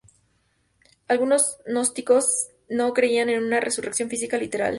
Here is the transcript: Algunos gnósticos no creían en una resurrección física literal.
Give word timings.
Algunos 1.07 1.59
gnósticos 1.67 2.49
no 2.69 2.91
creían 2.91 3.29
en 3.29 3.43
una 3.43 3.59
resurrección 3.59 4.09
física 4.09 4.35
literal. 4.39 4.69